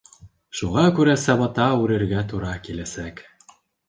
Шуға 0.59 0.85
күрә 0.99 1.13
сабата 1.23 1.67
үрергә 1.81 2.23
тура 2.31 2.55
киләсәк. 2.69 3.23